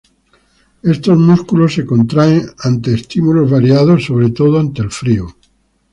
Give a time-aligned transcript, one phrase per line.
[0.93, 5.27] Estos músculos se contraen ante estímulos variados, sobre todo ante el frío.